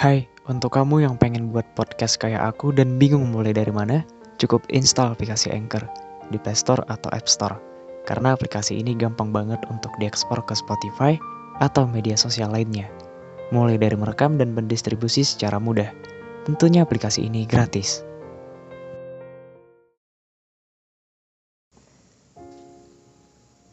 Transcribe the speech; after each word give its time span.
Hai, 0.00 0.24
untuk 0.48 0.72
kamu 0.72 1.04
yang 1.04 1.20
pengen 1.20 1.52
buat 1.52 1.76
podcast 1.76 2.16
kayak 2.16 2.40
aku 2.40 2.72
dan 2.72 2.96
bingung 2.96 3.28
mulai 3.28 3.52
dari 3.52 3.68
mana, 3.68 4.00
cukup 4.40 4.64
install 4.72 5.12
aplikasi 5.12 5.52
Anchor 5.52 5.84
di 6.32 6.40
Play 6.40 6.56
Store 6.56 6.80
atau 6.88 7.12
App 7.12 7.28
Store. 7.28 7.60
Karena 8.08 8.32
aplikasi 8.32 8.80
ini 8.80 8.96
gampang 8.96 9.28
banget 9.28 9.60
untuk 9.68 9.92
diekspor 10.00 10.40
ke 10.48 10.56
Spotify 10.56 11.20
atau 11.60 11.84
media 11.84 12.16
sosial 12.16 12.48
lainnya. 12.48 12.88
Mulai 13.52 13.76
dari 13.76 13.92
merekam 13.92 14.40
dan 14.40 14.56
mendistribusi 14.56 15.20
secara 15.20 15.60
mudah. 15.60 15.92
Tentunya 16.48 16.80
aplikasi 16.80 17.28
ini 17.28 17.44
gratis. 17.44 18.00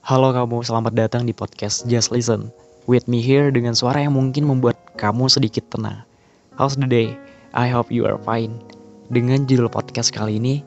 Halo 0.04 0.36
kamu, 0.36 0.60
selamat 0.60 0.92
datang 0.92 1.24
di 1.24 1.32
podcast 1.32 1.88
Just 1.88 2.12
Listen. 2.12 2.52
With 2.84 3.08
me 3.08 3.24
here 3.24 3.48
dengan 3.48 3.80
suara 3.80 4.04
yang 4.04 4.20
mungkin 4.20 4.44
membuat 4.44 4.76
kamu 5.00 5.32
sedikit 5.32 5.64
tenang. 5.72 6.07
How's 6.58 6.74
the 6.74 6.90
day? 6.90 7.14
I 7.54 7.70
hope 7.70 7.94
you 7.94 8.10
are 8.10 8.18
fine. 8.18 8.58
Dengan 9.14 9.46
judul 9.46 9.70
podcast 9.70 10.10
kali 10.10 10.42
ini, 10.42 10.66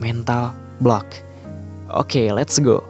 Mental 0.00 0.56
Block. 0.80 1.04
Oke, 1.92 2.24
okay, 2.24 2.26
let's 2.32 2.56
go. 2.56 2.80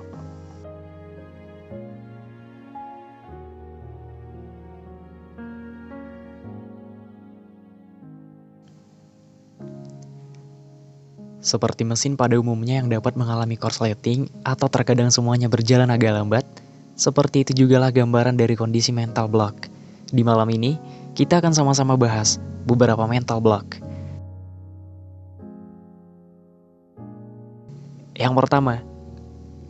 Seperti 11.42 11.82
mesin 11.82 12.14
pada 12.14 12.38
umumnya 12.38 12.78
yang 12.78 12.86
dapat 12.86 13.18
mengalami 13.18 13.58
korsleting 13.58 14.30
atau 14.46 14.70
terkadang 14.70 15.10
semuanya 15.10 15.50
berjalan 15.50 15.90
agak 15.90 16.14
lambat, 16.14 16.46
seperti 16.94 17.42
itu 17.42 17.66
jugalah 17.66 17.90
gambaran 17.90 18.38
dari 18.38 18.54
kondisi 18.54 18.94
mental 18.94 19.26
block. 19.26 19.66
Di 20.14 20.22
malam 20.22 20.46
ini, 20.54 20.78
kita 21.14 21.42
akan 21.42 21.52
sama-sama 21.54 21.98
bahas 21.98 22.38
beberapa 22.64 23.02
mental 23.08 23.42
block. 23.42 23.80
Yang 28.20 28.34
pertama, 28.36 28.84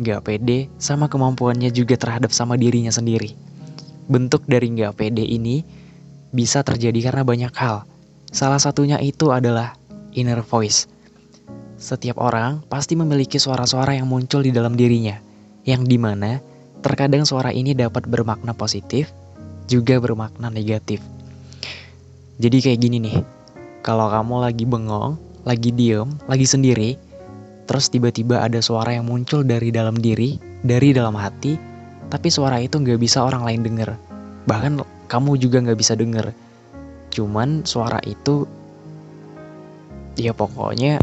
gak 0.03 0.27
pede 0.27 0.67
sama 0.81 1.06
kemampuannya 1.06 1.70
juga 1.70 1.95
terhadap 1.95 2.34
sama 2.34 2.59
dirinya 2.59 2.91
sendiri. 2.91 3.39
Bentuk 4.11 4.42
dari 4.50 4.75
gak 4.75 4.98
pede 4.98 5.23
ini 5.23 5.62
bisa 6.34 6.67
terjadi 6.67 7.11
karena 7.11 7.23
banyak 7.23 7.55
hal. 7.55 7.87
Salah 8.34 8.59
satunya 8.59 8.98
itu 8.98 9.31
adalah 9.31 9.78
inner 10.15 10.43
voice. 10.43 10.91
Setiap 11.81 12.19
orang 12.19 12.61
pasti 12.67 12.98
memiliki 12.98 13.39
suara-suara 13.41 13.97
yang 13.97 14.11
muncul 14.11 14.45
di 14.45 14.53
dalam 14.53 14.75
dirinya, 14.75 15.17
yang 15.65 15.87
di 15.87 15.97
mana 15.97 16.43
terkadang 16.83 17.25
suara 17.25 17.55
ini 17.55 17.72
dapat 17.72 18.05
bermakna 18.11 18.53
positif, 18.53 19.15
juga 19.70 19.97
bermakna 20.03 20.50
negatif. 20.50 21.00
Jadi 22.41 22.57
kayak 22.65 22.81
gini 22.81 22.97
nih, 23.05 23.21
kalau 23.85 24.09
kamu 24.09 24.49
lagi 24.49 24.65
bengong, 24.65 25.21
lagi 25.45 25.77
diem, 25.77 26.09
lagi 26.25 26.49
sendiri, 26.49 26.97
terus 27.69 27.93
tiba-tiba 27.93 28.41
ada 28.41 28.65
suara 28.65 28.97
yang 28.97 29.13
muncul 29.13 29.45
dari 29.45 29.69
dalam 29.69 29.93
diri, 29.93 30.41
dari 30.65 30.97
dalam 30.97 31.13
hati, 31.21 31.61
tapi 32.09 32.33
suara 32.33 32.57
itu 32.57 32.81
nggak 32.81 32.97
bisa 32.97 33.29
orang 33.29 33.45
lain 33.45 33.61
denger. 33.61 33.93
Bahkan 34.49 34.81
kamu 35.13 35.37
juga 35.37 35.61
nggak 35.69 35.79
bisa 35.85 35.93
denger. 35.93 36.33
Cuman 37.13 37.69
suara 37.69 38.01
itu, 38.09 38.49
ya 40.17 40.33
pokoknya 40.33 40.97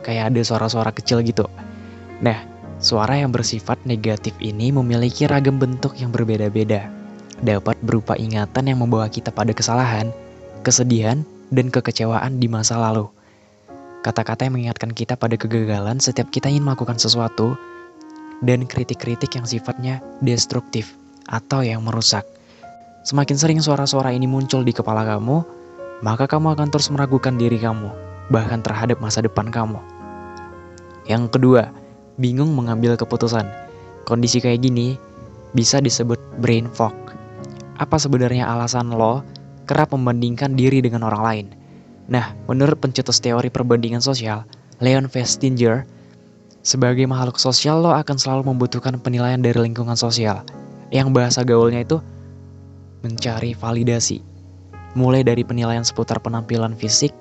kayak 0.00 0.32
ada 0.32 0.40
suara-suara 0.40 0.88
kecil 0.96 1.20
gitu. 1.20 1.44
Nah, 2.24 2.40
suara 2.80 3.20
yang 3.20 3.28
bersifat 3.28 3.76
negatif 3.84 4.32
ini 4.40 4.72
memiliki 4.72 5.28
ragam 5.28 5.60
bentuk 5.60 6.00
yang 6.00 6.08
berbeda-beda. 6.08 6.88
Dapat 7.44 7.76
berupa 7.84 8.16
ingatan 8.16 8.72
yang 8.72 8.80
membawa 8.80 9.04
kita 9.12 9.28
pada 9.32 9.52
kesalahan, 9.52 10.08
kesedihan, 10.62 11.22
dan 11.50 11.68
kekecewaan 11.68 12.38
di 12.38 12.46
masa 12.46 12.78
lalu. 12.78 13.10
Kata-kata 14.00 14.48
yang 14.48 14.56
mengingatkan 14.56 14.94
kita 14.96 15.18
pada 15.18 15.36
kegagalan 15.36 16.00
setiap 16.00 16.32
kita 16.32 16.48
ingin 16.48 16.64
melakukan 16.64 16.96
sesuatu, 16.96 17.58
dan 18.40 18.64
kritik-kritik 18.64 19.36
yang 19.36 19.44
sifatnya 19.44 20.00
destruktif 20.24 20.96
atau 21.28 21.60
yang 21.60 21.84
merusak. 21.84 22.24
Semakin 23.04 23.36
sering 23.36 23.60
suara-suara 23.60 24.12
ini 24.12 24.24
muncul 24.28 24.64
di 24.64 24.72
kepala 24.72 25.04
kamu, 25.04 25.44
maka 26.00 26.24
kamu 26.24 26.56
akan 26.56 26.68
terus 26.72 26.88
meragukan 26.88 27.36
diri 27.36 27.60
kamu, 27.60 27.92
bahkan 28.32 28.64
terhadap 28.64 29.00
masa 29.00 29.20
depan 29.20 29.52
kamu. 29.52 29.80
Yang 31.04 31.36
kedua, 31.36 31.72
bingung 32.16 32.52
mengambil 32.52 32.96
keputusan. 32.96 33.48
Kondisi 34.08 34.40
kayak 34.40 34.64
gini 34.64 34.96
bisa 35.52 35.80
disebut 35.80 36.20
brain 36.40 36.68
fog. 36.72 36.92
Apa 37.80 37.96
sebenarnya 37.96 38.48
alasan 38.48 38.92
lo 38.92 39.24
kerap 39.70 39.94
membandingkan 39.94 40.58
diri 40.58 40.82
dengan 40.82 41.06
orang 41.06 41.22
lain. 41.22 41.46
Nah, 42.10 42.34
menurut 42.50 42.82
pencetus 42.82 43.22
teori 43.22 43.46
perbandingan 43.54 44.02
sosial, 44.02 44.42
Leon 44.82 45.06
Festinger, 45.06 45.86
sebagai 46.66 47.06
makhluk 47.06 47.38
sosial 47.38 47.78
lo 47.78 47.94
akan 47.94 48.18
selalu 48.18 48.50
membutuhkan 48.50 48.98
penilaian 48.98 49.38
dari 49.38 49.70
lingkungan 49.70 49.94
sosial, 49.94 50.42
yang 50.90 51.14
bahasa 51.14 51.46
gaulnya 51.46 51.86
itu 51.86 52.02
mencari 53.06 53.54
validasi. 53.54 54.18
Mulai 54.98 55.22
dari 55.22 55.46
penilaian 55.46 55.86
seputar 55.86 56.18
penampilan 56.18 56.74
fisik, 56.74 57.14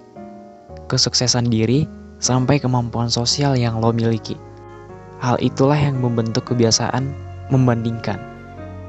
kesuksesan 0.89 1.53
diri, 1.53 1.85
sampai 2.17 2.57
kemampuan 2.57 3.13
sosial 3.13 3.53
yang 3.53 3.77
lo 3.77 3.93
miliki. 3.93 4.33
Hal 5.21 5.37
itulah 5.37 5.77
yang 5.77 6.01
membentuk 6.01 6.49
kebiasaan 6.49 7.13
membandingkan 7.53 8.17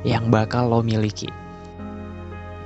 yang 0.08 0.32
bakal 0.32 0.72
lo 0.72 0.80
miliki. 0.80 1.28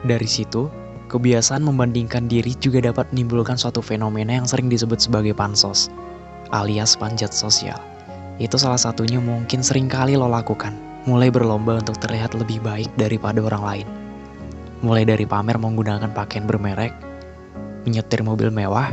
Dari 0.07 0.29
situ, 0.29 0.69
Kebiasaan 1.13 1.61
membandingkan 1.61 2.27
diri 2.27 2.57
juga 2.57 2.81
dapat 2.81 3.13
menimbulkan 3.13 3.61
suatu 3.61 3.85
fenomena 3.85 4.41
yang 4.41 4.49
sering 4.49 4.73
disebut 4.73 4.99
sebagai 5.05 5.37
pansos, 5.37 5.93
alias 6.51 6.97
panjat 6.97 7.31
sosial. 7.31 7.77
Itu 8.41 8.57
salah 8.57 8.81
satunya 8.81 9.21
mungkin 9.21 9.61
sering 9.61 9.87
kali 9.87 10.17
lo 10.17 10.27
lakukan, 10.27 10.75
mulai 11.05 11.29
berlomba 11.29 11.79
untuk 11.79 12.01
terlihat 12.01 12.33
lebih 12.35 12.65
baik 12.65 12.89
daripada 12.97 13.39
orang 13.45 13.63
lain. 13.63 13.89
Mulai 14.81 15.05
dari 15.05 15.25
pamer 15.29 15.61
menggunakan 15.61 16.11
pakaian 16.11 16.49
bermerek, 16.49 16.93
menyetir 17.85 18.25
mobil 18.25 18.49
mewah, 18.49 18.93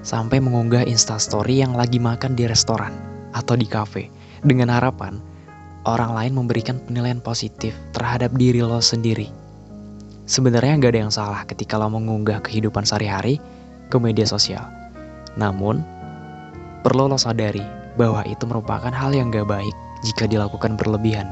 sampai 0.00 0.40
mengunggah 0.40 0.88
instastory 0.88 1.60
yang 1.60 1.76
lagi 1.76 2.00
makan 2.00 2.32
di 2.32 2.48
restoran 2.48 2.96
atau 3.36 3.54
di 3.54 3.68
kafe, 3.68 4.08
dengan 4.40 4.72
harapan 4.72 5.20
orang 5.88 6.12
lain 6.12 6.32
memberikan 6.36 6.76
penilaian 6.84 7.20
positif 7.22 7.72
terhadap 7.96 8.32
diri 8.36 8.60
lo 8.60 8.80
sendiri. 8.84 9.39
Sebenarnya 10.30 10.78
nggak 10.78 10.92
ada 10.94 11.00
yang 11.02 11.10
salah 11.10 11.42
ketika 11.42 11.74
lo 11.74 11.90
mengunggah 11.90 12.38
kehidupan 12.46 12.86
sehari-hari 12.86 13.42
ke 13.90 13.98
media 13.98 14.22
sosial. 14.22 14.62
Namun, 15.34 15.82
perlu 16.86 17.10
lo 17.10 17.18
sadari 17.18 17.66
bahwa 17.98 18.22
itu 18.22 18.46
merupakan 18.46 18.94
hal 18.94 19.10
yang 19.10 19.34
gak 19.34 19.50
baik 19.50 19.74
jika 20.06 20.30
dilakukan 20.30 20.78
berlebihan. 20.78 21.26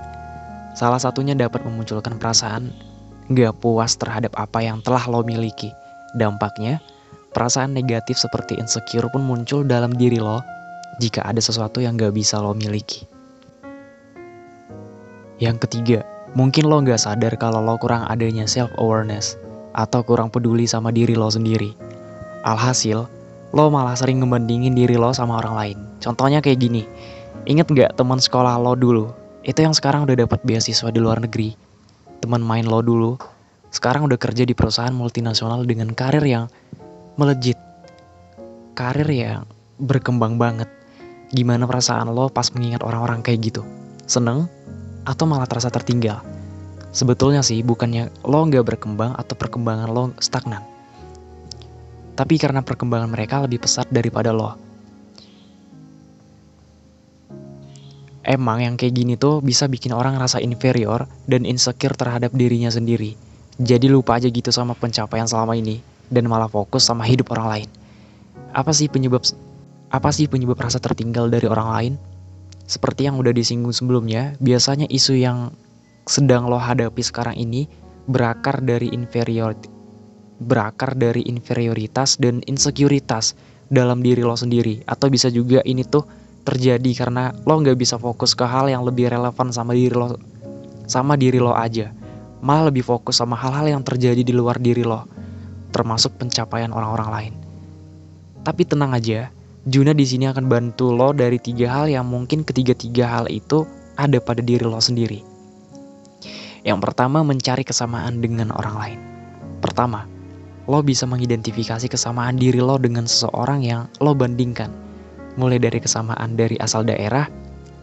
Salah 0.74 0.98
satunya 0.98 1.38
dapat 1.38 1.62
memunculkan 1.62 2.18
perasaan 2.18 2.74
gak 3.30 3.62
puas 3.62 3.94
terhadap 3.94 4.34
apa 4.34 4.66
yang 4.66 4.82
telah 4.82 5.06
lo 5.06 5.22
miliki. 5.22 5.70
Dampaknya, 6.18 6.82
perasaan 7.30 7.78
negatif 7.78 8.18
seperti 8.18 8.58
insecure 8.58 9.06
pun 9.14 9.22
muncul 9.22 9.62
dalam 9.62 9.94
diri 9.94 10.18
lo 10.18 10.42
jika 10.98 11.22
ada 11.22 11.38
sesuatu 11.38 11.78
yang 11.78 11.94
gak 11.94 12.18
bisa 12.18 12.42
lo 12.42 12.50
miliki. 12.50 13.06
Yang 15.38 15.70
ketiga, 15.70 16.02
Mungkin 16.36 16.68
lo 16.68 16.84
gak 16.84 17.00
sadar 17.00 17.32
kalau 17.40 17.64
lo 17.64 17.80
kurang 17.80 18.04
adanya 18.04 18.44
self-awareness 18.44 19.40
atau 19.72 20.04
kurang 20.04 20.28
peduli 20.28 20.68
sama 20.68 20.92
diri 20.92 21.16
lo 21.16 21.32
sendiri. 21.32 21.72
Alhasil, 22.44 23.08
lo 23.56 23.64
malah 23.72 23.96
sering 23.96 24.20
ngebandingin 24.20 24.76
diri 24.76 25.00
lo 25.00 25.14
sama 25.16 25.40
orang 25.40 25.54
lain. 25.56 25.78
Contohnya 26.04 26.44
kayak 26.44 26.60
gini, 26.60 26.84
inget 27.48 27.68
gak 27.72 27.96
teman 27.96 28.20
sekolah 28.20 28.60
lo 28.60 28.76
dulu? 28.76 29.08
Itu 29.46 29.64
yang 29.64 29.72
sekarang 29.72 30.04
udah 30.04 30.28
dapat 30.28 30.44
beasiswa 30.44 30.92
di 30.92 31.00
luar 31.00 31.24
negeri. 31.24 31.56
Teman 32.20 32.44
main 32.44 32.68
lo 32.68 32.84
dulu, 32.84 33.16
sekarang 33.72 34.04
udah 34.04 34.20
kerja 34.20 34.44
di 34.44 34.52
perusahaan 34.52 34.92
multinasional 34.92 35.64
dengan 35.64 35.92
karir 35.96 36.24
yang 36.24 36.52
melejit. 37.16 37.56
Karir 38.76 39.08
yang 39.08 39.42
berkembang 39.80 40.36
banget. 40.36 40.68
Gimana 41.32 41.64
perasaan 41.68 42.08
lo 42.12 42.32
pas 42.32 42.48
mengingat 42.52 42.80
orang-orang 42.84 43.20
kayak 43.20 43.52
gitu? 43.52 43.62
Seneng? 44.08 44.48
Atau 45.08 45.24
malah 45.24 45.48
terasa 45.48 45.72
tertinggal. 45.72 46.20
Sebetulnya 46.92 47.40
sih 47.40 47.64
bukannya 47.64 48.12
lo 48.28 48.44
nggak 48.44 48.76
berkembang 48.76 49.16
atau 49.16 49.32
perkembangan 49.32 49.88
lo 49.88 50.12
stagnan. 50.20 50.60
Tapi 52.12 52.36
karena 52.36 52.60
perkembangan 52.60 53.08
mereka 53.08 53.40
lebih 53.40 53.64
pesat 53.64 53.88
daripada 53.88 54.36
lo. 54.36 54.60
Emang 58.28 58.60
yang 58.60 58.76
kayak 58.76 58.92
gini 58.92 59.16
tuh 59.16 59.40
bisa 59.40 59.64
bikin 59.72 59.96
orang 59.96 60.20
ngerasa 60.20 60.44
inferior 60.44 61.08
dan 61.24 61.48
insecure 61.48 61.96
terhadap 61.96 62.28
dirinya 62.36 62.68
sendiri. 62.68 63.16
Jadi 63.56 63.88
lupa 63.88 64.20
aja 64.20 64.28
gitu 64.28 64.52
sama 64.52 64.76
pencapaian 64.76 65.24
selama 65.24 65.56
ini 65.56 65.80
dan 66.12 66.28
malah 66.28 66.52
fokus 66.52 66.84
sama 66.84 67.08
hidup 67.08 67.32
orang 67.32 67.48
lain. 67.48 67.68
Apa 68.52 68.76
sih 68.76 68.92
penyebab 68.92 69.24
apa 69.88 70.12
sih 70.12 70.28
penyebab 70.28 70.60
rasa 70.60 70.76
tertinggal 70.76 71.32
dari 71.32 71.48
orang 71.48 71.68
lain? 71.72 71.92
Seperti 72.68 73.08
yang 73.08 73.16
udah 73.16 73.32
disinggung 73.32 73.72
sebelumnya, 73.72 74.36
biasanya 74.44 74.84
isu 74.92 75.16
yang 75.16 75.56
sedang 76.04 76.52
lo 76.52 76.60
hadapi 76.60 77.00
sekarang 77.00 77.40
ini 77.40 77.64
berakar 78.04 78.60
dari 78.60 78.92
inferiority. 78.92 79.80
berakar 80.38 80.94
dari 80.94 81.26
inferioritas 81.26 82.14
dan 82.22 82.38
insekuritas 82.46 83.34
dalam 83.66 84.06
diri 84.06 84.22
lo 84.22 84.38
sendiri. 84.38 84.86
Atau 84.86 85.10
bisa 85.10 85.26
juga 85.34 85.58
ini 85.66 85.82
tuh 85.82 86.06
terjadi 86.46 86.94
karena 86.94 87.34
lo 87.42 87.58
nggak 87.58 87.74
bisa 87.74 87.98
fokus 87.98 88.38
ke 88.38 88.46
hal 88.46 88.70
yang 88.70 88.86
lebih 88.86 89.10
relevan 89.10 89.50
sama 89.50 89.74
diri 89.74 89.90
lo 89.90 90.14
sama 90.86 91.18
diri 91.18 91.42
lo 91.42 91.58
aja. 91.58 91.90
Malah 92.38 92.70
lebih 92.70 92.86
fokus 92.86 93.18
sama 93.18 93.34
hal-hal 93.34 93.66
yang 93.66 93.82
terjadi 93.82 94.22
di 94.22 94.30
luar 94.30 94.62
diri 94.62 94.86
lo, 94.86 95.10
termasuk 95.74 96.14
pencapaian 96.22 96.70
orang-orang 96.70 97.10
lain. 97.10 97.34
Tapi 98.46 98.62
tenang 98.62 98.94
aja, 98.94 99.34
Juna 99.66 99.90
di 99.90 100.06
sini 100.06 100.30
akan 100.30 100.46
bantu 100.46 100.94
lo 100.94 101.10
dari 101.10 101.42
tiga 101.42 101.66
hal 101.82 101.90
yang 101.90 102.06
mungkin 102.06 102.46
ketiga-tiga 102.46 103.10
hal 103.10 103.26
itu 103.26 103.66
ada 103.98 104.22
pada 104.22 104.38
diri 104.38 104.62
lo 104.62 104.78
sendiri. 104.78 105.18
Yang 106.62 106.78
pertama, 106.78 107.26
mencari 107.26 107.66
kesamaan 107.66 108.22
dengan 108.22 108.54
orang 108.54 108.76
lain. 108.78 109.00
Pertama, 109.58 110.06
lo 110.70 110.78
bisa 110.86 111.10
mengidentifikasi 111.10 111.90
kesamaan 111.90 112.38
diri 112.38 112.62
lo 112.62 112.78
dengan 112.78 113.10
seseorang 113.10 113.66
yang 113.66 113.90
lo 113.98 114.14
bandingkan. 114.14 114.70
Mulai 115.34 115.58
dari 115.58 115.82
kesamaan 115.82 116.38
dari 116.38 116.54
asal 116.62 116.86
daerah, 116.86 117.26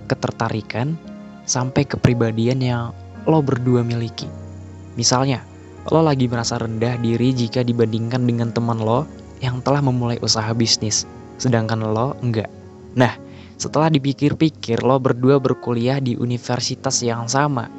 ketertarikan, 0.08 0.96
sampai 1.44 1.84
kepribadian 1.84 2.64
yang 2.64 2.96
lo 3.28 3.44
berdua 3.44 3.84
miliki. 3.84 4.32
Misalnya, 4.96 5.44
lo 5.92 6.00
lagi 6.00 6.32
merasa 6.32 6.56
rendah 6.56 6.96
diri 7.04 7.36
jika 7.36 7.68
dibandingkan 7.68 8.24
dengan 8.24 8.56
teman 8.56 8.80
lo 8.80 9.04
yang 9.44 9.60
telah 9.60 9.84
memulai 9.84 10.16
usaha 10.24 10.56
bisnis 10.56 11.04
sedangkan 11.38 11.84
lo 11.84 12.16
enggak. 12.24 12.50
Nah, 12.96 13.14
setelah 13.56 13.88
dipikir-pikir 13.88 14.84
lo 14.84 15.00
berdua 15.00 15.40
berkuliah 15.40 16.00
di 16.04 16.20
universitas 16.20 17.00
yang 17.04 17.28
sama. 17.28 17.72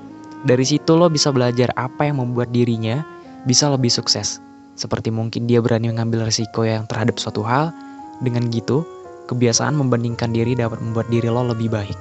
Dari 0.46 0.62
situ 0.62 0.96
lo 0.96 1.08
bisa 1.12 1.32
belajar 1.32 1.72
apa 1.76 2.06
yang 2.08 2.22
membuat 2.22 2.52
dirinya 2.52 3.02
bisa 3.48 3.68
lebih 3.72 3.92
sukses. 3.92 4.38
Seperti 4.76 5.08
mungkin 5.08 5.48
dia 5.48 5.64
berani 5.64 5.88
mengambil 5.88 6.28
risiko 6.28 6.64
yang 6.64 6.84
terhadap 6.84 7.16
suatu 7.16 7.40
hal, 7.40 7.72
dengan 8.20 8.48
gitu, 8.52 8.84
kebiasaan 9.28 9.72
membandingkan 9.72 10.32
diri 10.32 10.52
dapat 10.52 10.80
membuat 10.84 11.08
diri 11.08 11.28
lo 11.32 11.44
lebih 11.44 11.72
baik. 11.72 11.96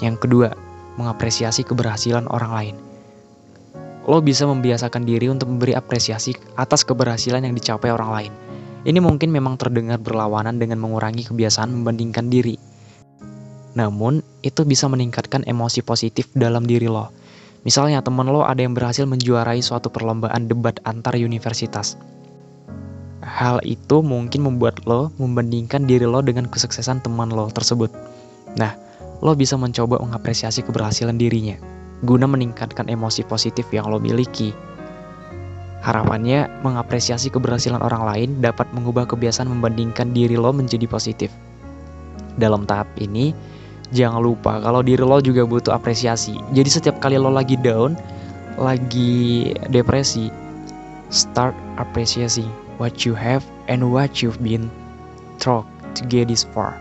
Yang 0.00 0.24
kedua, 0.24 0.48
mengapresiasi 0.96 1.68
keberhasilan 1.68 2.24
orang 2.32 2.52
lain. 2.52 2.76
Lo 4.08 4.24
bisa 4.24 4.48
membiasakan 4.48 5.04
diri 5.04 5.28
untuk 5.28 5.52
memberi 5.52 5.76
apresiasi 5.76 6.32
atas 6.56 6.80
keberhasilan 6.80 7.44
yang 7.44 7.52
dicapai 7.52 7.92
orang 7.92 8.10
lain 8.10 8.32
ini 8.86 8.98
mungkin 9.02 9.34
memang 9.34 9.58
terdengar 9.58 9.98
berlawanan 9.98 10.62
dengan 10.62 10.78
mengurangi 10.78 11.26
kebiasaan 11.26 11.74
membandingkan 11.74 12.30
diri. 12.30 12.58
Namun, 13.74 14.22
itu 14.42 14.62
bisa 14.66 14.86
meningkatkan 14.86 15.46
emosi 15.46 15.82
positif 15.82 16.30
dalam 16.34 16.66
diri 16.66 16.86
lo. 16.86 17.10
Misalnya 17.66 18.02
temen 18.02 18.30
lo 18.30 18.46
ada 18.46 18.62
yang 18.62 18.74
berhasil 18.74 19.02
menjuarai 19.06 19.58
suatu 19.58 19.90
perlombaan 19.90 20.46
debat 20.46 20.78
antar 20.86 21.18
universitas. 21.18 21.98
Hal 23.18 23.58
itu 23.66 24.00
mungkin 24.00 24.46
membuat 24.46 24.82
lo 24.86 25.10
membandingkan 25.18 25.84
diri 25.84 26.06
lo 26.06 26.22
dengan 26.22 26.46
kesuksesan 26.46 27.02
teman 27.02 27.34
lo 27.34 27.50
tersebut. 27.50 27.90
Nah, 28.56 28.72
lo 29.20 29.34
bisa 29.34 29.58
mencoba 29.58 29.98
mengapresiasi 29.98 30.62
keberhasilan 30.62 31.18
dirinya, 31.18 31.58
guna 32.06 32.30
meningkatkan 32.30 32.86
emosi 32.86 33.26
positif 33.26 33.66
yang 33.74 33.90
lo 33.90 33.98
miliki. 33.98 34.54
Harapannya, 35.88 36.60
mengapresiasi 36.60 37.32
keberhasilan 37.32 37.80
orang 37.80 38.04
lain 38.04 38.30
dapat 38.44 38.68
mengubah 38.76 39.08
kebiasaan 39.08 39.48
membandingkan 39.48 40.12
diri 40.12 40.36
lo 40.36 40.52
menjadi 40.52 40.84
positif. 40.84 41.32
Dalam 42.36 42.68
tahap 42.68 42.92
ini, 43.00 43.32
jangan 43.96 44.20
lupa 44.20 44.60
kalau 44.60 44.84
diri 44.84 45.00
lo 45.00 45.16
juga 45.24 45.48
butuh 45.48 45.72
apresiasi. 45.72 46.36
Jadi 46.52 46.68
setiap 46.68 47.00
kali 47.00 47.16
lo 47.16 47.32
lagi 47.32 47.56
down, 47.56 47.96
lagi 48.60 49.56
depresi, 49.72 50.28
start 51.08 51.56
appreciating 51.80 52.52
what 52.76 53.08
you 53.08 53.16
have 53.16 53.40
and 53.72 53.80
what 53.80 54.20
you've 54.20 54.44
been 54.44 54.68
through 55.40 55.64
to 55.96 56.04
get 56.04 56.28
this 56.28 56.44
far. 56.52 56.76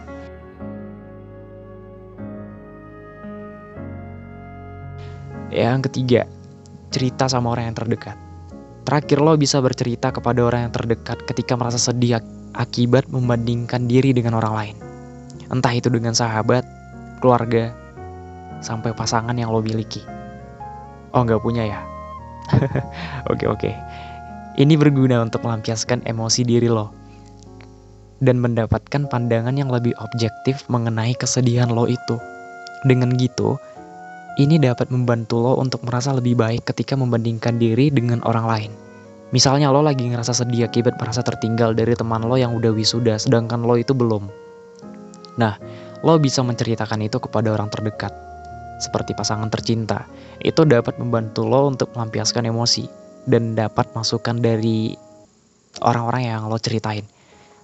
Yang 5.47 5.87
ketiga, 5.87 6.27
cerita 6.91 7.31
sama 7.31 7.55
orang 7.55 7.71
yang 7.71 7.79
terdekat. 7.79 8.26
Terakhir 8.87 9.19
lo 9.19 9.35
bisa 9.35 9.59
bercerita 9.59 10.15
kepada 10.15 10.47
orang 10.47 10.71
yang 10.71 10.73
terdekat 10.73 11.19
ketika 11.27 11.59
merasa 11.59 11.75
sedih 11.75 12.23
akibat 12.55 13.11
membandingkan 13.11 13.83
diri 13.83 14.15
dengan 14.15 14.39
orang 14.39 14.53
lain. 14.55 14.75
Entah 15.51 15.75
itu 15.75 15.91
dengan 15.91 16.15
sahabat, 16.15 16.63
keluarga, 17.19 17.75
sampai 18.63 18.95
pasangan 18.95 19.35
yang 19.35 19.51
lo 19.51 19.59
miliki. 19.59 19.99
Oh 21.11 21.27
nggak 21.27 21.43
punya 21.43 21.67
ya? 21.67 21.83
Oke 23.31 23.43
oke. 23.43 23.71
Ini 24.55 24.79
berguna 24.79 25.19
untuk 25.19 25.43
melampiaskan 25.43 26.07
emosi 26.07 26.47
diri 26.47 26.71
lo 26.71 26.95
dan 28.23 28.39
mendapatkan 28.39 29.11
pandangan 29.11 29.53
yang 29.53 29.67
lebih 29.67 29.91
objektif 29.99 30.63
mengenai 30.71 31.11
kesedihan 31.19 31.67
lo 31.67 31.91
itu. 31.91 32.15
Dengan 32.87 33.11
gitu, 33.19 33.59
ini 34.37 34.61
dapat 34.61 34.93
membantu 34.93 35.41
lo 35.41 35.57
untuk 35.57 35.81
merasa 35.81 36.13
lebih 36.13 36.37
baik 36.37 36.69
ketika 36.69 36.93
membandingkan 36.93 37.57
diri 37.57 37.89
dengan 37.89 38.21
orang 38.21 38.45
lain. 38.45 38.71
Misalnya 39.33 39.73
lo 39.73 39.81
lagi 39.81 40.05
ngerasa 40.05 40.31
sedih 40.31 40.69
akibat 40.69 40.95
merasa 41.01 41.25
tertinggal 41.25 41.73
dari 41.73 41.97
teman 41.97 42.21
lo 42.21 42.37
yang 42.37 42.53
udah 42.53 42.69
wisuda, 42.69 43.17
sedangkan 43.17 43.65
lo 43.65 43.75
itu 43.75 43.97
belum. 43.97 44.29
Nah, 45.41 45.57
lo 46.05 46.21
bisa 46.21 46.45
menceritakan 46.45 47.01
itu 47.01 47.17
kepada 47.17 47.49
orang 47.49 47.67
terdekat, 47.73 48.13
seperti 48.77 49.17
pasangan 49.17 49.49
tercinta. 49.49 50.05
Itu 50.37 50.69
dapat 50.69 51.01
membantu 51.01 51.43
lo 51.49 51.67
untuk 51.67 51.91
melampiaskan 51.97 52.45
emosi 52.45 52.85
dan 53.25 53.57
dapat 53.57 53.89
masukan 53.97 54.37
dari 54.37 54.93
orang-orang 55.81 56.29
yang 56.29 56.45
lo 56.45 56.61
ceritain. 56.61 57.03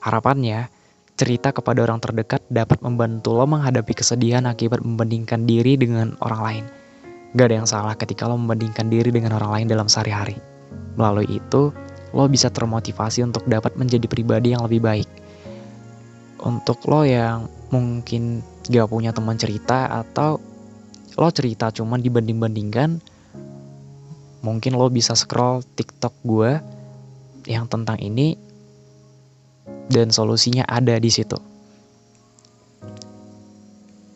Harapannya, 0.01 0.72
cerita 1.13 1.53
kepada 1.53 1.85
orang 1.85 2.01
terdekat 2.01 2.41
dapat 2.49 2.81
membantu 2.81 3.37
lo 3.37 3.45
menghadapi 3.45 3.93
kesedihan 3.93 4.49
akibat 4.49 4.81
membandingkan 4.81 5.45
diri 5.45 5.77
dengan 5.77 6.17
orang 6.25 6.41
lain. 6.41 6.65
Gak 7.37 7.45
ada 7.49 7.55
yang 7.61 7.69
salah 7.69 7.93
ketika 7.97 8.25
lo 8.25 8.37
membandingkan 8.37 8.89
diri 8.89 9.09
dengan 9.13 9.37
orang 9.37 9.51
lain 9.61 9.67
dalam 9.69 9.85
sehari-hari. 9.89 10.37
Melalui 10.97 11.29
itu, 11.29 11.73
lo 12.13 12.25
bisa 12.29 12.49
termotivasi 12.49 13.25
untuk 13.25 13.45
dapat 13.49 13.73
menjadi 13.77 14.05
pribadi 14.05 14.53
yang 14.53 14.65
lebih 14.65 14.81
baik. 14.81 15.09
Untuk 16.45 16.81
lo 16.89 17.05
yang 17.05 17.49
mungkin 17.73 18.45
gak 18.69 18.89
punya 18.89 19.13
teman 19.13 19.37
cerita 19.37 19.89
atau 19.89 20.37
lo 21.13 21.29
cerita 21.29 21.69
cuman 21.69 22.01
dibanding-bandingkan, 22.01 23.01
mungkin 24.41 24.71
lo 24.77 24.89
bisa 24.89 25.13
scroll 25.13 25.61
TikTok 25.77 26.13
gue 26.25 26.57
yang 27.49 27.65
tentang 27.69 27.97
ini 28.01 28.52
dan 29.91 30.13
solusinya 30.13 30.63
ada 30.67 30.95
di 30.99 31.11
situ. 31.11 31.35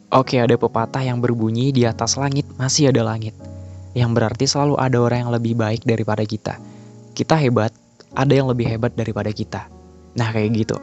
Oke, 0.08 0.40
ada 0.40 0.56
pepatah 0.56 1.04
yang 1.04 1.20
berbunyi 1.20 1.76
di 1.76 1.84
atas 1.84 2.16
langit 2.16 2.48
masih 2.56 2.96
ada 2.96 3.04
langit. 3.04 3.36
Yang 3.92 4.12
berarti 4.16 4.46
selalu 4.48 4.80
ada 4.80 4.98
orang 5.04 5.28
yang 5.28 5.32
lebih 5.36 5.54
baik 5.60 5.84
daripada 5.84 6.24
kita. 6.24 6.56
Kita 7.12 7.36
hebat, 7.36 7.76
ada 8.16 8.32
yang 8.32 8.48
lebih 8.48 8.72
hebat 8.72 8.96
daripada 8.96 9.28
kita. 9.36 9.68
Nah, 10.16 10.32
kayak 10.32 10.64
gitu. 10.64 10.80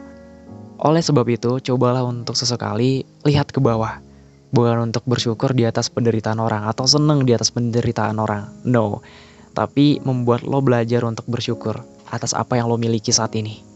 Oleh 0.77 1.01
sebab 1.01 1.25
itu, 1.25 1.57
cobalah 1.57 2.05
untuk 2.05 2.37
sesekali 2.37 3.01
lihat 3.25 3.49
ke 3.49 3.57
bawah. 3.57 3.97
Bukan 4.53 4.93
untuk 4.93 5.01
bersyukur 5.09 5.57
di 5.57 5.65
atas 5.65 5.89
penderitaan 5.89 6.37
orang 6.37 6.69
atau 6.69 6.85
seneng 6.85 7.25
di 7.25 7.33
atas 7.33 7.49
penderitaan 7.49 8.21
orang. 8.21 8.45
No. 8.61 9.01
Tapi 9.57 10.05
membuat 10.05 10.45
lo 10.45 10.61
belajar 10.61 11.01
untuk 11.01 11.25
bersyukur 11.25 11.81
atas 12.13 12.37
apa 12.37 12.61
yang 12.61 12.69
lo 12.69 12.77
miliki 12.77 13.09
saat 13.09 13.33
ini. 13.33 13.74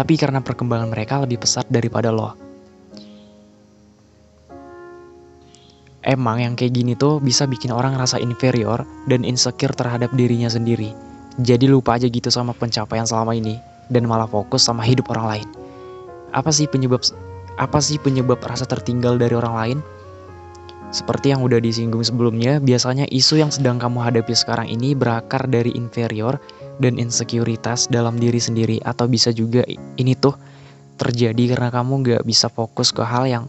Tapi 0.00 0.16
karena 0.16 0.40
perkembangan 0.40 0.88
mereka 0.88 1.20
lebih 1.20 1.44
pesat 1.44 1.68
daripada 1.68 2.08
lo. 2.08 2.32
Emang 6.00 6.40
yang 6.40 6.56
kayak 6.56 6.72
gini 6.72 6.96
tuh 6.96 7.20
bisa 7.20 7.44
bikin 7.44 7.68
orang 7.68 8.00
rasa 8.00 8.16
inferior 8.16 8.88
dan 9.04 9.28
insecure 9.28 9.76
terhadap 9.76 10.08
dirinya 10.16 10.48
sendiri. 10.48 10.96
Jadi 11.36 11.68
lupa 11.68 12.00
aja 12.00 12.08
gitu 12.08 12.32
sama 12.32 12.56
pencapaian 12.56 13.04
selama 13.04 13.36
ini 13.36 13.60
dan 13.92 14.08
malah 14.08 14.24
fokus 14.24 14.64
sama 14.64 14.80
hidup 14.80 15.12
orang 15.12 15.26
lain. 15.28 15.48
Apa 16.32 16.48
sih 16.48 16.64
penyebab 16.64 17.04
apa 17.60 17.78
sih 17.84 18.00
penyebab 18.00 18.40
rasa 18.40 18.64
tertinggal 18.64 19.20
dari 19.20 19.36
orang 19.36 19.52
lain? 19.52 19.78
Seperti 20.90 21.30
yang 21.30 21.46
udah 21.46 21.62
disinggung 21.62 22.02
sebelumnya, 22.02 22.58
biasanya 22.58 23.06
isu 23.06 23.38
yang 23.38 23.54
sedang 23.54 23.78
kamu 23.78 24.02
hadapi 24.02 24.34
sekarang 24.34 24.66
ini 24.66 24.98
berakar 24.98 25.46
dari 25.46 25.70
inferior 25.78 26.42
dan 26.82 26.98
insekuritas 26.98 27.86
dalam 27.86 28.18
diri 28.18 28.42
sendiri 28.42 28.82
atau 28.82 29.06
bisa 29.06 29.30
juga 29.30 29.62
ini 29.70 30.18
tuh 30.18 30.34
terjadi 30.98 31.54
karena 31.54 31.70
kamu 31.70 31.92
gak 32.02 32.22
bisa 32.26 32.50
fokus 32.50 32.90
ke 32.90 33.06
hal 33.06 33.30
yang 33.30 33.44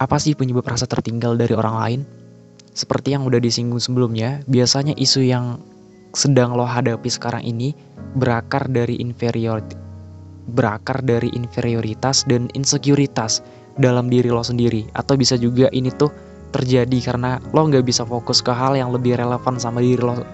apa 0.00 0.16
sih 0.16 0.32
penyebab 0.32 0.64
rasa 0.64 0.88
tertinggal 0.88 1.36
dari 1.36 1.52
orang 1.52 1.76
lain? 1.76 2.00
Seperti 2.72 3.12
yang 3.12 3.28
udah 3.28 3.44
disinggung 3.44 3.82
sebelumnya, 3.82 4.40
biasanya 4.48 4.96
isu 4.96 5.28
yang 5.28 5.60
sedang 6.16 6.56
lo 6.56 6.64
hadapi 6.64 7.12
sekarang 7.12 7.44
ini 7.44 7.76
berakar 8.16 8.72
dari 8.72 8.96
inferior 9.04 9.60
berakar 10.48 11.04
dari 11.04 11.28
inferioritas 11.36 12.24
dan 12.24 12.48
insekuritas 12.56 13.44
dalam 13.76 14.08
diri 14.08 14.32
lo 14.32 14.40
sendiri 14.40 14.88
atau 14.96 15.14
bisa 15.14 15.36
juga 15.36 15.68
ini 15.76 15.92
tuh 15.92 16.08
terjadi 16.50 16.98
karena 17.04 17.38
lo 17.52 17.68
nggak 17.68 17.84
bisa 17.84 18.02
fokus 18.04 18.40
ke 18.40 18.52
hal 18.52 18.74
yang 18.76 18.90
lebih 18.90 19.16
relevan 19.16 19.60
sama 19.60 19.84
diri 19.84 20.00
lo 20.00 20.24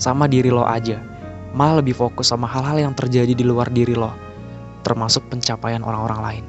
sama 0.00 0.26
diri 0.26 0.48
lo 0.48 0.64
aja 0.64 0.98
malah 1.52 1.84
lebih 1.84 1.96
fokus 1.96 2.32
sama 2.32 2.48
hal-hal 2.48 2.90
yang 2.90 2.94
terjadi 2.96 3.36
di 3.36 3.44
luar 3.44 3.68
diri 3.68 3.92
lo 3.92 4.12
termasuk 4.82 5.28
pencapaian 5.28 5.84
orang-orang 5.84 6.20
lain 6.20 6.44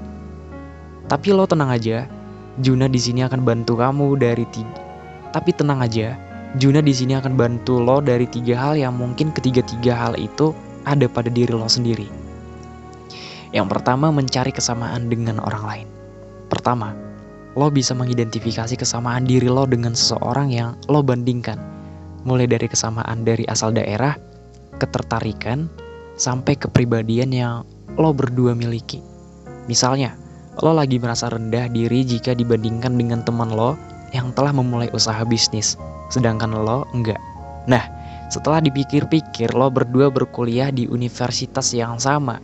tapi 1.11 1.35
lo 1.35 1.43
tenang 1.45 1.71
aja 1.71 2.07
Juna 2.61 2.85
di 2.85 3.01
sini 3.01 3.25
akan 3.25 3.41
bantu 3.41 3.81
kamu 3.81 4.15
dari 4.21 4.45
tiga 4.53 4.77
tapi 5.33 5.51
tenang 5.51 5.81
aja 5.81 6.13
Juna 6.53 6.85
di 6.85 6.93
sini 6.93 7.17
akan 7.17 7.33
bantu 7.33 7.81
lo 7.81 7.97
dari 7.97 8.29
tiga 8.29 8.53
hal 8.53 8.77
yang 8.77 8.93
mungkin 8.93 9.33
ketiga-tiga 9.33 9.97
hal 9.97 10.13
itu 10.21 10.53
ada 10.85 11.09
pada 11.09 11.31
diri 11.31 11.49
lo 11.49 11.65
sendiri. 11.65 12.05
Yang 13.49 13.67
pertama, 13.73 14.13
mencari 14.13 14.53
kesamaan 14.53 15.09
dengan 15.09 15.41
orang 15.41 15.63
lain. 15.65 15.87
Pertama, 16.53 16.93
lo 17.53 17.69
bisa 17.69 17.93
mengidentifikasi 17.93 18.73
kesamaan 18.73 19.29
diri 19.29 19.45
lo 19.45 19.69
dengan 19.69 19.93
seseorang 19.93 20.49
yang 20.49 20.73
lo 20.89 21.05
bandingkan. 21.05 21.61
Mulai 22.25 22.49
dari 22.49 22.65
kesamaan 22.65 23.21
dari 23.21 23.45
asal 23.45 23.75
daerah, 23.75 24.17
ketertarikan, 24.81 25.69
sampai 26.17 26.57
kepribadian 26.57 27.29
yang 27.29 27.55
lo 27.93 28.09
berdua 28.09 28.57
miliki. 28.57 29.05
Misalnya, 29.69 30.17
lo 30.65 30.73
lagi 30.73 30.97
merasa 30.97 31.29
rendah 31.29 31.69
diri 31.69 32.01
jika 32.01 32.33
dibandingkan 32.33 32.97
dengan 32.97 33.21
teman 33.21 33.53
lo 33.53 33.77
yang 34.17 34.33
telah 34.33 34.53
memulai 34.55 34.89
usaha 34.89 35.21
bisnis, 35.21 35.77
sedangkan 36.09 36.57
lo 36.57 36.89
enggak. 36.97 37.21
Nah, 37.69 37.85
setelah 38.33 38.65
dipikir-pikir, 38.65 39.53
lo 39.53 39.69
berdua 39.69 40.09
berkuliah 40.09 40.73
di 40.73 40.89
universitas 40.89 41.69
yang 41.69 42.01
sama. 42.01 42.41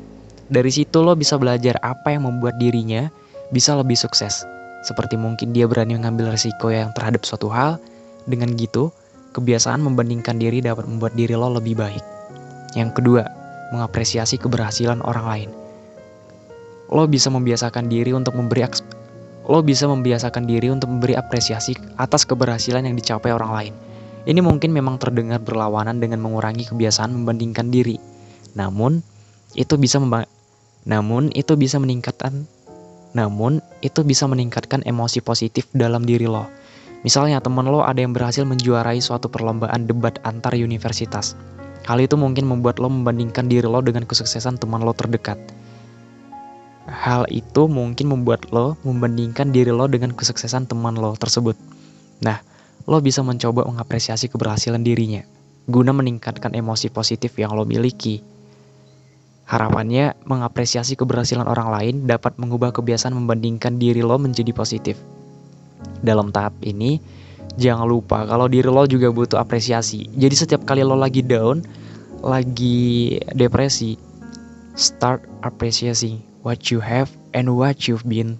Dari 0.50 0.70
situ 0.70 1.02
lo 1.02 1.18
bisa 1.18 1.38
belajar 1.38 1.82
apa 1.82 2.14
yang 2.14 2.30
membuat 2.30 2.62
dirinya 2.62 3.10
bisa 3.50 3.74
lebih 3.78 3.98
sukses 3.98 4.46
seperti 4.86 5.20
mungkin 5.20 5.52
dia 5.52 5.68
berani 5.68 6.00
mengambil 6.00 6.32
risiko 6.32 6.72
yang 6.72 6.96
terhadap 6.96 7.28
suatu 7.28 7.52
hal, 7.52 7.80
dengan 8.30 8.54
gitu, 8.56 8.94
kebiasaan 9.36 9.82
membandingkan 9.84 10.40
diri 10.40 10.64
dapat 10.64 10.88
membuat 10.88 11.14
diri 11.16 11.36
lo 11.36 11.52
lebih 11.52 11.76
baik. 11.78 12.04
Yang 12.78 13.02
kedua, 13.02 13.24
mengapresiasi 13.76 14.38
keberhasilan 14.38 15.02
orang 15.02 15.26
lain. 15.26 15.50
Lo 16.90 17.06
bisa 17.06 17.30
membiasakan 17.30 17.86
diri 17.86 18.14
untuk 18.14 18.34
memberi 18.34 18.66
lo 19.50 19.66
bisa 19.66 19.90
membiasakan 19.90 20.46
diri 20.46 20.70
untuk 20.70 20.94
memberi 20.94 21.18
apresiasi 21.18 21.74
atas 21.98 22.22
keberhasilan 22.30 22.86
yang 22.86 22.94
dicapai 22.94 23.34
orang 23.34 23.52
lain. 23.52 23.74
Ini 24.30 24.46
mungkin 24.46 24.70
memang 24.70 25.02
terdengar 25.02 25.42
berlawanan 25.42 25.98
dengan 25.98 26.22
mengurangi 26.22 26.70
kebiasaan 26.70 27.10
membandingkan 27.10 27.74
diri. 27.74 27.98
Namun, 28.54 29.02
itu 29.58 29.74
bisa 29.82 29.98
namun 30.86 31.34
itu 31.34 31.58
bisa 31.58 31.82
meningkatkan 31.82 32.46
namun, 33.18 33.62
itu 33.82 34.06
bisa 34.06 34.30
meningkatkan 34.30 34.86
emosi 34.86 35.26
positif 35.26 35.66
dalam 35.74 36.06
diri 36.06 36.30
lo. 36.30 36.46
Misalnya 37.02 37.40
temen 37.40 37.64
lo 37.66 37.82
ada 37.82 37.98
yang 38.04 38.12
berhasil 38.12 38.44
menjuarai 38.44 39.00
suatu 39.00 39.32
perlombaan 39.32 39.88
debat 39.88 40.20
antar 40.28 40.54
universitas. 40.60 41.34
Hal 41.88 42.04
itu 42.04 42.20
mungkin 42.20 42.46
membuat 42.46 42.78
lo 42.78 42.92
membandingkan 42.92 43.48
diri 43.48 43.66
lo 43.66 43.80
dengan 43.80 44.04
kesuksesan 44.04 44.60
teman 44.60 44.84
lo 44.84 44.92
terdekat. 44.92 45.40
Hal 46.90 47.26
itu 47.32 47.70
mungkin 47.72 48.12
membuat 48.12 48.52
lo 48.52 48.76
membandingkan 48.84 49.56
diri 49.56 49.72
lo 49.72 49.88
dengan 49.88 50.12
kesuksesan 50.12 50.68
teman 50.68 51.00
lo 51.00 51.16
tersebut. 51.16 51.56
Nah, 52.20 52.44
lo 52.84 53.00
bisa 53.00 53.24
mencoba 53.24 53.64
mengapresiasi 53.64 54.28
keberhasilan 54.28 54.84
dirinya, 54.84 55.24
guna 55.72 55.96
meningkatkan 55.96 56.52
emosi 56.52 56.92
positif 56.92 57.38
yang 57.40 57.56
lo 57.56 57.64
miliki. 57.64 58.22
Harapannya, 59.50 60.14
mengapresiasi 60.30 60.94
keberhasilan 60.94 61.50
orang 61.50 61.74
lain 61.74 61.96
dapat 62.06 62.38
mengubah 62.38 62.70
kebiasaan 62.70 63.18
membandingkan 63.18 63.82
diri 63.82 64.06
lo 64.06 64.22
menjadi 64.22 64.54
positif. 64.54 64.94
Dalam 66.06 66.30
tahap 66.30 66.54
ini, 66.62 67.02
jangan 67.58 67.90
lupa 67.90 68.30
kalau 68.30 68.46
diri 68.46 68.70
lo 68.70 68.86
juga 68.86 69.10
butuh 69.10 69.42
apresiasi. 69.42 70.06
Jadi 70.14 70.36
setiap 70.38 70.70
kali 70.70 70.86
lo 70.86 70.94
lagi 70.94 71.26
down, 71.26 71.66
lagi 72.22 73.18
depresi, 73.34 73.98
start 74.78 75.26
appreciating 75.42 76.22
what 76.46 76.70
you 76.70 76.78
have 76.78 77.10
and 77.34 77.50
what 77.50 77.90
you've 77.90 78.06
been 78.06 78.38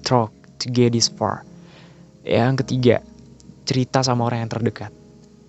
through 0.00 0.32
to 0.56 0.72
get 0.72 0.96
this 0.96 1.12
far. 1.12 1.44
Yang 2.24 2.64
ketiga, 2.64 3.04
cerita 3.68 4.00
sama 4.00 4.24
orang 4.32 4.48
yang 4.48 4.52
terdekat. 4.56 4.97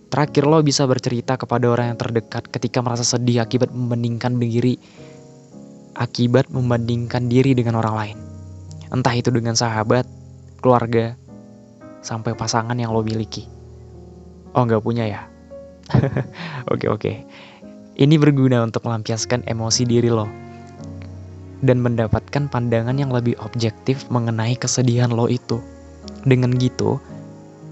Terakhir 0.09 0.49
lo 0.49 0.65
bisa 0.65 0.89
bercerita 0.89 1.37
kepada 1.37 1.69
orang 1.69 1.93
yang 1.93 1.99
terdekat 2.01 2.49
ketika 2.49 2.81
merasa 2.81 3.05
sedih 3.05 3.45
akibat 3.45 3.69
membandingkan 3.69 4.41
diri 4.41 4.81
akibat 5.99 6.47
membandingkan 6.49 7.27
diri 7.27 7.51
dengan 7.51 7.77
orang 7.77 7.95
lain. 7.95 8.17
Entah 8.89 9.13
itu 9.13 9.29
dengan 9.29 9.53
sahabat, 9.53 10.07
keluarga, 10.63 11.13
sampai 11.99 12.33
pasangan 12.33 12.73
yang 12.79 12.95
lo 12.95 13.03
miliki. 13.03 13.45
Oh 14.55 14.65
nggak 14.65 14.81
punya 14.81 15.05
ya? 15.05 15.21
Oke 16.73 16.85
oke. 16.85 17.13
Ini 17.99 18.15
berguna 18.21 18.61
untuk 18.61 18.85
melampiaskan 18.85 19.43
emosi 19.49 19.83
diri 19.83 20.07
lo 20.07 20.29
dan 21.59 21.83
mendapatkan 21.83 22.47
pandangan 22.47 22.95
yang 22.95 23.11
lebih 23.11 23.35
objektif 23.43 24.07
mengenai 24.07 24.55
kesedihan 24.55 25.11
lo 25.11 25.27
itu. 25.27 25.59
Dengan 26.23 26.55
gitu, 26.55 27.01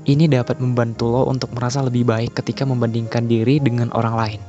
ini 0.08 0.32
dapat 0.32 0.64
membantu 0.64 1.12
lo 1.12 1.28
untuk 1.28 1.52
merasa 1.52 1.84
lebih 1.84 2.08
baik 2.08 2.40
ketika 2.40 2.64
membandingkan 2.64 3.28
diri 3.28 3.60
dengan 3.60 3.92
orang 3.92 4.16
lain. 4.16 4.42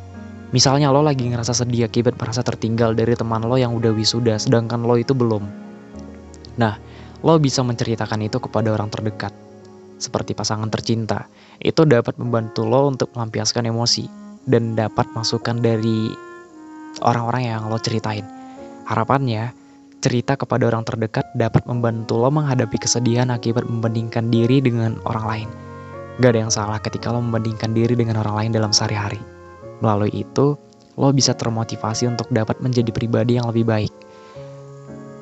Misalnya 0.55 0.95
lo 0.95 1.03
lagi 1.03 1.27
ngerasa 1.27 1.51
sedih 1.51 1.91
akibat 1.91 2.15
merasa 2.15 2.47
tertinggal 2.47 2.95
dari 2.95 3.13
teman 3.19 3.43
lo 3.43 3.59
yang 3.59 3.75
udah 3.75 3.91
wisuda, 3.91 4.39
sedangkan 4.39 4.87
lo 4.87 4.95
itu 4.95 5.13
belum. 5.13 5.43
Nah, 6.63 6.79
lo 7.27 7.35
bisa 7.43 7.67
menceritakan 7.67 8.23
itu 8.23 8.39
kepada 8.39 8.71
orang 8.71 8.87
terdekat, 8.87 9.35
seperti 9.99 10.33
pasangan 10.39 10.71
tercinta. 10.71 11.27
Itu 11.59 11.83
dapat 11.85 12.17
membantu 12.23 12.63
lo 12.63 12.87
untuk 12.87 13.11
melampiaskan 13.19 13.67
emosi 13.67 14.07
dan 14.47 14.79
dapat 14.79 15.11
masukan 15.11 15.59
dari 15.59 16.09
orang-orang 17.03 17.51
yang 17.51 17.67
lo 17.67 17.77
ceritain. 17.83 18.25
Harapannya, 18.87 19.53
cerita 19.99 20.39
kepada 20.39 20.71
orang 20.71 20.87
terdekat 20.87 21.27
dapat 21.35 21.67
membantu 21.67 22.23
lo 22.23 22.31
menghadapi 22.31 22.79
kesedihan 22.79 23.35
akibat 23.35 23.67
membandingkan 23.67 24.31
diri 24.31 24.63
dengan 24.63 24.99
orang 25.03 25.25
lain. 25.27 25.49
Gak 26.23 26.31
ada 26.35 26.41
yang 26.47 26.53
salah 26.55 26.79
ketika 26.83 27.11
lo 27.11 27.23
membandingkan 27.23 27.75
diri 27.75 27.95
dengan 27.95 28.19
orang 28.23 28.35
lain 28.47 28.51
dalam 28.55 28.71
sehari-hari. 28.71 29.19
Melalui 29.83 30.11
itu, 30.15 30.59
lo 30.99 31.09
bisa 31.15 31.35
termotivasi 31.35 32.11
untuk 32.11 32.27
dapat 32.31 32.59
menjadi 32.59 32.91
pribadi 32.91 33.39
yang 33.39 33.47
lebih 33.51 33.67
baik. 33.67 33.95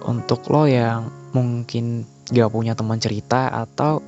Untuk 0.09 0.45
lo 0.49 0.65
yang 0.65 1.13
mungkin 1.37 2.09
gak 2.33 2.49
punya 2.53 2.73
teman 2.73 3.01
cerita 3.01 3.53
atau 3.53 4.01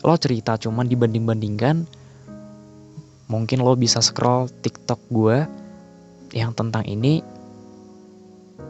lo 0.00 0.14
cerita 0.16 0.56
cuman 0.60 0.88
dibanding-bandingkan, 0.88 1.84
mungkin 3.28 3.58
lo 3.64 3.76
bisa 3.76 4.04
scroll 4.04 4.48
TikTok 4.60 5.00
gue 5.12 5.44
yang 6.36 6.52
tentang 6.52 6.84
ini 6.86 7.24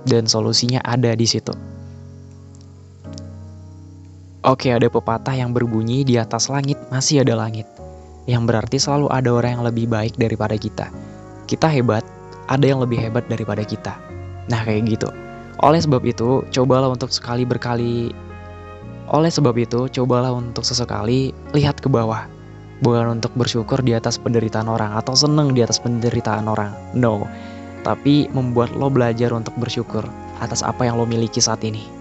dan 0.08 0.24
solusinya 0.26 0.80
ada 0.84 1.12
di 1.12 1.26
situ. 1.28 1.52
Oke, 4.40 4.72
ada 4.72 4.88
pepatah 4.88 5.36
yang 5.36 5.52
berbunyi 5.52 6.00
di 6.00 6.16
atas 6.16 6.48
langit 6.48 6.80
masih 6.88 7.20
ada 7.20 7.36
langit. 7.36 7.68
Yang 8.24 8.42
berarti 8.48 8.76
selalu 8.80 9.12
ada 9.12 9.28
orang 9.36 9.60
yang 9.60 9.64
lebih 9.68 9.84
baik 9.84 10.16
daripada 10.16 10.56
kita. 10.56 10.88
Kita 11.44 11.68
hebat, 11.68 12.00
ada 12.48 12.64
yang 12.64 12.80
lebih 12.80 12.96
hebat 12.96 13.28
daripada 13.28 13.60
kita. 13.60 14.00
Nah, 14.48 14.64
kayak 14.64 14.88
gitu. 14.88 15.12
Oleh 15.60 15.76
sebab 15.76 16.00
itu, 16.08 16.40
cobalah 16.56 16.88
untuk 16.88 17.12
sekali 17.12 17.44
berkali 17.44 18.16
oleh 19.10 19.26
sebab 19.26 19.58
itu, 19.58 19.90
cobalah 19.90 20.30
untuk 20.30 20.62
sesekali 20.62 21.34
lihat 21.50 21.82
ke 21.82 21.90
bawah. 21.90 22.30
Bukan 22.78 23.18
untuk 23.18 23.34
bersyukur 23.34 23.82
di 23.82 23.92
atas 23.92 24.22
penderitaan 24.22 24.70
orang 24.70 24.94
atau 24.94 25.18
seneng 25.18 25.50
di 25.50 25.66
atas 25.66 25.82
penderitaan 25.82 26.46
orang. 26.46 26.70
No, 26.94 27.26
tapi 27.84 28.28
membuat 28.32 28.72
lo 28.74 28.88
belajar 28.88 29.32
untuk 29.32 29.52
bersyukur 29.56 30.04
atas 30.40 30.64
apa 30.64 30.88
yang 30.88 30.96
lo 30.96 31.04
miliki 31.04 31.38
saat 31.40 31.60
ini. 31.62 31.99